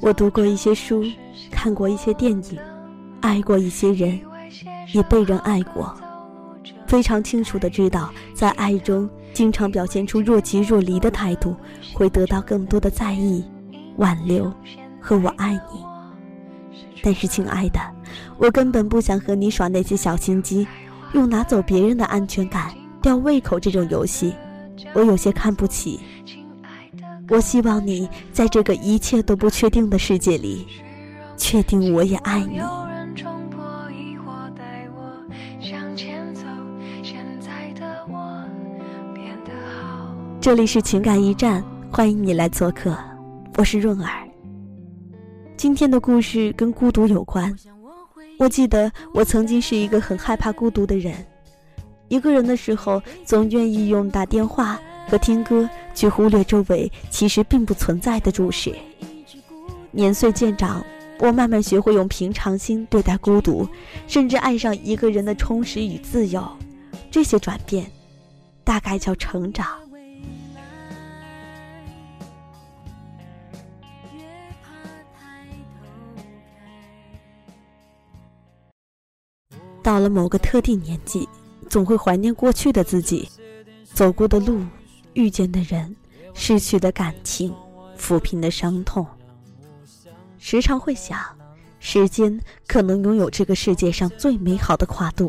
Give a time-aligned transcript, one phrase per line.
[0.00, 1.04] 我读过一些书，
[1.50, 2.58] 看过一些电影，
[3.20, 4.18] 爱过一些人，
[4.92, 5.94] 也被人爱过。
[6.86, 11.54] 非常清楚的知道，在爱中经常表现出若即若离的态度，
[11.92, 13.44] 会得到更多的在意、
[13.96, 14.52] 挽留
[15.00, 15.84] 和我爱你。
[17.02, 17.80] 但是，亲爱的，
[18.38, 20.66] 我根本不想和你耍那些小心机，
[21.12, 22.72] 用拿走别人的安全感、
[23.02, 24.32] 吊胃口这种游戏，
[24.94, 26.00] 我有些看不起。
[27.28, 30.66] 我希望你在这个一切都不确定的世界里，
[31.36, 32.60] 确定我也爱你。
[40.40, 42.96] 这里是情感驿站，欢迎你来做客，
[43.56, 44.26] 我是润儿。
[45.56, 47.54] 今天的故事跟孤独有关。
[48.38, 51.12] 我记得我曾经是一个很害怕孤独的人，
[52.08, 58.72] 一个人的时候总愿意用打电话和听歌去忽略周围其实并不存在的注视。
[59.90, 60.84] 年岁渐长，
[61.18, 63.68] 我慢慢学会用平常心对待孤独，
[64.06, 66.46] 甚至爱上一个人的充实与自由。
[67.10, 67.90] 这些转变，
[68.62, 69.66] 大概叫成长。
[79.82, 81.28] 到了某个特定年纪，
[81.68, 83.28] 总会怀念过去的自己，
[83.84, 84.62] 走过的路，
[85.18, 85.96] 遇见的人，
[86.32, 87.52] 失去的感情，
[87.98, 89.04] 抚平的伤痛。
[90.38, 91.18] 时常会想，
[91.80, 95.28] 时间可能拥有这个世界上最美好的跨度。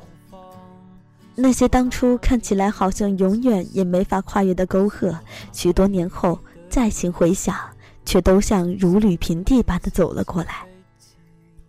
[1.33, 5.17] 那些当初看起来好像永远也没法跨越的沟壑，
[5.51, 6.37] 许多年后
[6.69, 7.57] 再行回想，
[8.05, 10.68] 却都像如履平地般的走了过来。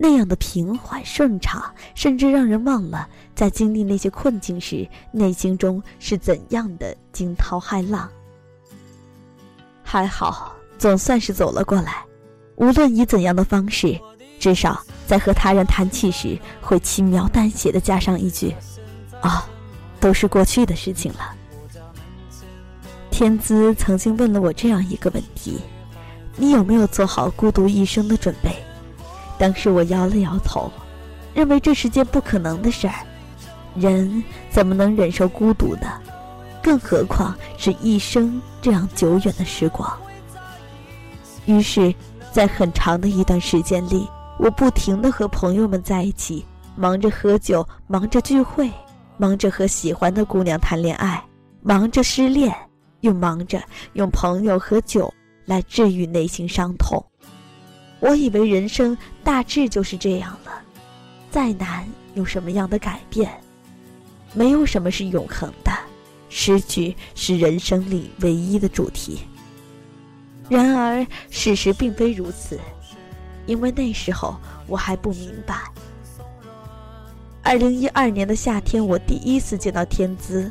[0.03, 1.63] 那样的平缓顺畅，
[1.95, 8.09] 甚至让人忘了在经历那些困境时，内心中是怎样的惊涛骇浪。
[9.83, 12.03] 还好，总算是走了过来。
[12.57, 14.01] 无论以怎样的方式，
[14.39, 18.55] 至少在和他人谈起时，会轻描淡写的加上一句
[19.21, 19.47] ：“啊，
[20.01, 21.37] 都是过去的事情了。”
[23.13, 25.61] 天资曾经问了我这样一个问题
[26.39, 28.51] ：“你有没有做好孤独一生的准备？”
[29.41, 30.71] 当时我摇了摇头，
[31.33, 32.95] 认为这是件不可能的事儿。
[33.75, 35.89] 人怎么能忍受孤独呢？
[36.63, 39.91] 更何况是一生这样久远的时光。
[41.47, 41.95] 于是，
[42.31, 44.07] 在很长的一段时间里，
[44.39, 46.45] 我不停地和朋友们在一起，
[46.77, 48.71] 忙着喝酒，忙着聚会，
[49.17, 51.25] 忙着和喜欢的姑娘谈恋爱，
[51.63, 52.55] 忙着失恋，
[53.01, 53.59] 又忙着
[53.95, 55.11] 用朋友和酒
[55.47, 57.03] 来治愈内心伤痛。
[58.01, 60.63] 我以为人生大致就是这样了，
[61.31, 63.31] 再难有什么样的改变？
[64.33, 65.71] 没有什么是永恒的，
[66.29, 69.21] 失去是人生里唯一的主题。
[70.49, 72.59] 然而事实并非如此，
[73.47, 74.37] 因为那时候
[74.67, 75.55] 我还不明白。
[77.43, 80.51] 二零一二年的夏天，我第一次见到天资，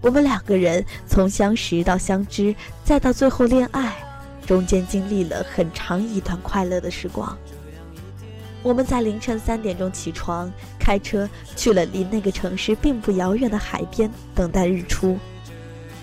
[0.00, 4.05] 我们两个人从相识到相知，再到最后恋爱。
[4.46, 7.36] 中间经历了很长一段快乐的时光。
[8.62, 15.18] 我们在凌晨三点钟起床，开车去了离那个城市并不遥远的海边，等待日出。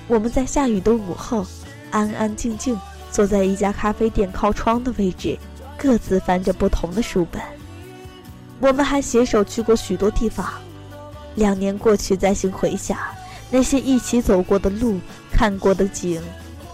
[0.08, 1.46] 我们在下雨的午后，
[1.92, 2.80] 安安静静
[3.12, 5.38] 坐在一家咖啡店靠窗的位置，
[5.78, 7.42] 各自翻着不同的书本。
[8.60, 10.54] 我们还携手去过许多地方。
[11.36, 12.98] 两年过去，再行回想，
[13.50, 15.00] 那些一起走过的路，
[15.32, 16.22] 看过的景，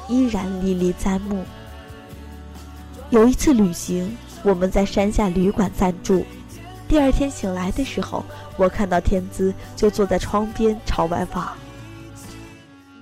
[0.08, 1.44] 依然历历在目。
[3.10, 6.24] 有一次旅行，我们在山下旅馆暂住。
[6.88, 8.24] 第二天醒来的时候，
[8.56, 11.50] 我看到天资就坐在窗边朝外望。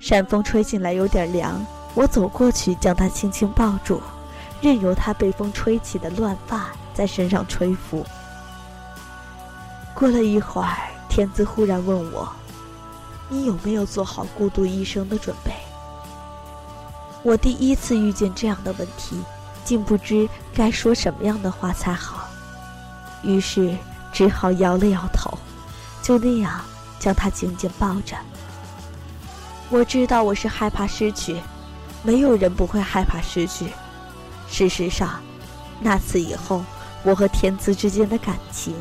[0.00, 1.62] 山风吹进来有点凉，
[1.94, 4.00] 我走过去将他轻轻抱住，
[4.62, 8.02] 任由他被风吹起的乱发在身上吹拂。
[9.94, 10.74] 过了一会儿，
[11.10, 12.26] 天资忽然问我
[13.28, 15.52] ：“你有没有做好孤独一生的准备？”
[17.22, 19.20] 我第一次遇见这样的问题。
[19.68, 22.26] 竟不知该说什么样的话才好，
[23.22, 23.76] 于是
[24.10, 25.36] 只好摇了摇头，
[26.02, 26.58] 就那样
[26.98, 28.16] 将他紧紧抱着。
[29.68, 31.38] 我知道我是害怕失去，
[32.02, 33.66] 没有人不会害怕失去。
[34.48, 35.20] 事实上，
[35.82, 36.64] 那次以后，
[37.02, 38.74] 我和天资之间的感情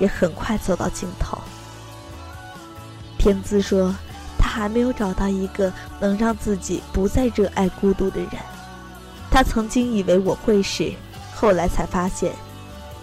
[0.00, 1.38] 也很快走到尽头。
[3.16, 3.94] 天资说，
[4.36, 8.30] 他还没有找到一个能让自己不再热爱孤独的人。
[9.32, 10.92] 他曾经以为我会是，
[11.34, 12.34] 后来才发现，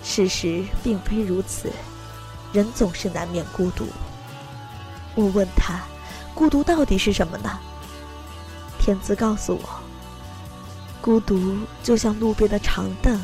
[0.03, 1.71] 事实并非如此。
[2.53, 3.87] 人总是难免孤独。
[5.15, 5.81] 我问他，
[6.35, 7.59] 孤独到底是什么呢？
[8.77, 9.69] 天资告诉我，
[11.01, 13.19] 孤独就像路边的长凳，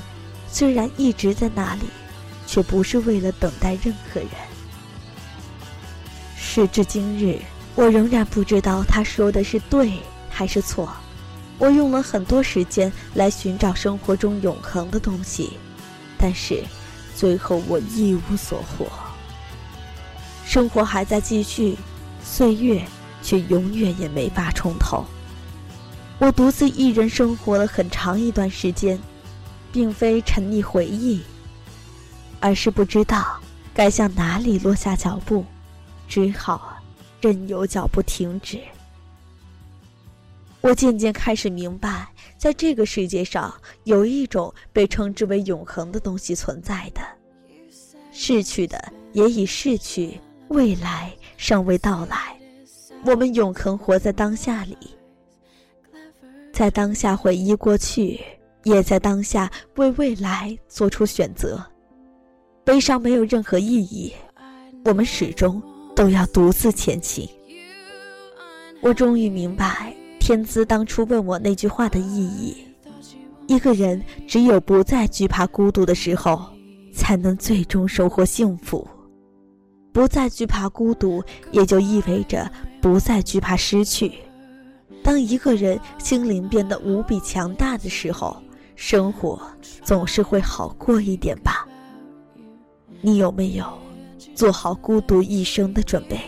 [0.48, 1.84] 虽然一直在那里，
[2.48, 4.30] 却不是为了等待任何人。
[6.36, 7.40] 时至今日，
[7.75, 10.90] 我仍然不知道他说的是对还是错。
[11.57, 15.54] 我用了很多时间来寻找生活中永恒的东西，
[16.18, 16.63] 但是
[17.16, 18.86] 最后我一无所获。
[20.46, 21.78] 生活还在继续，
[22.24, 22.86] 岁月
[23.22, 25.06] 却永远也没法重头。
[26.19, 29.00] 我独自一人生活了很长一段时间，
[29.72, 31.22] 并非沉溺回忆，
[32.40, 33.40] 而是不知道
[33.74, 35.44] 该向哪里落下脚步，
[36.08, 36.78] 只好
[37.19, 38.60] 任由脚步停止。
[40.66, 42.08] 我渐渐开始明白，
[42.40, 43.54] 在这个世界上
[43.84, 47.02] 有一种被称之为永恒的东西存在的，
[48.12, 48.84] 逝去的
[49.14, 52.36] 也已逝去，未来尚未到来。
[53.06, 54.76] 我们永恒活在当下里，
[56.52, 58.20] 在当下回忆过去，
[58.64, 61.64] 也在当下为未来做出选择。
[62.64, 64.12] 悲伤没有任何意义，
[64.84, 65.62] 我们始终
[65.96, 67.30] 都要独自前行。
[68.82, 69.96] 我终于明白。
[70.25, 72.57] 天资当初问我那句话的意义：
[73.45, 76.48] 一个人只有不再惧怕孤独的时候，
[76.92, 78.88] 才能最终收获幸福。
[79.94, 82.51] 不再惧怕孤独，也就意味着
[82.81, 84.13] 不再惧怕失去。
[85.04, 88.36] 当一个人心灵变得无比强大的时候，
[88.75, 89.39] 生活
[89.83, 91.68] 总是会好过一点吧。
[93.00, 93.63] 你有没有
[94.33, 96.19] 做好孤独一生的准备？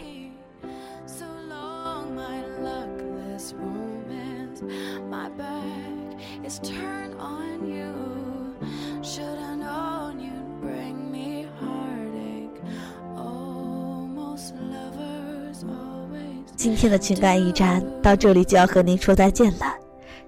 [16.55, 19.75] 今天的情感驿站到这里就要和您说再见了，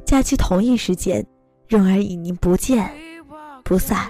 [0.06, 1.26] 假期同一时间，
[1.68, 2.90] 蓉儿与您不见
[3.64, 4.10] 不散。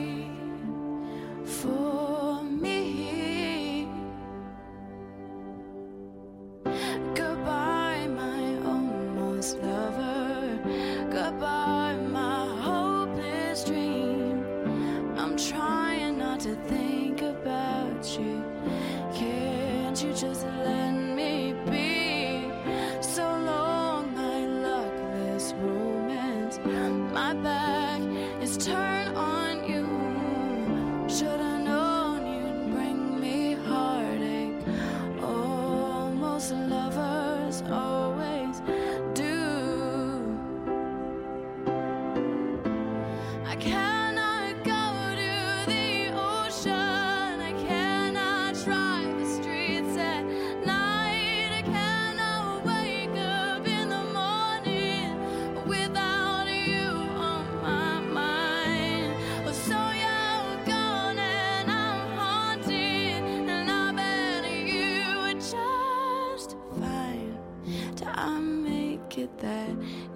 [15.49, 18.43] trying not to think about you.
[19.13, 20.80] Can't you just let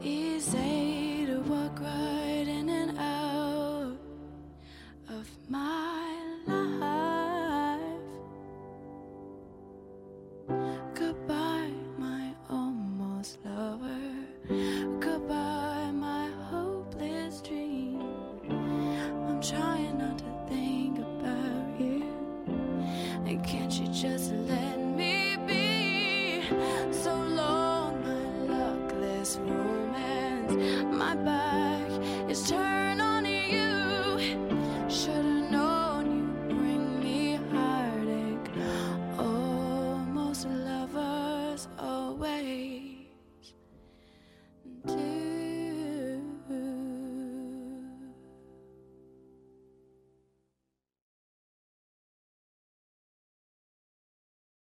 [0.01, 2.54] easy to walk right in.